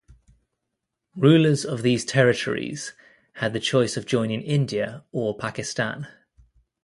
[1.15, 2.93] Rulers of these territories
[3.33, 6.07] had the choice of joining India or Pakistan.